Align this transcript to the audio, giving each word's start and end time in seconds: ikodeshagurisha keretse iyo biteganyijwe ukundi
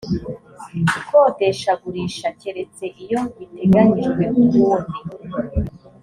ikodeshagurisha 0.99 2.27
keretse 2.41 2.83
iyo 3.03 3.19
biteganyijwe 3.37 4.23
ukundi 4.41 4.99